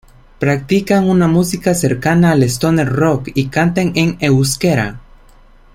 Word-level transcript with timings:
Practican 0.39 1.07
una 1.07 1.27
música 1.27 1.75
cercana 1.75 2.31
al 2.31 2.41
stoner 2.41 2.89
rock 2.89 3.27
y 3.35 3.49
cantan 3.49 3.91
en 3.93 4.17
euskera. 4.19 4.99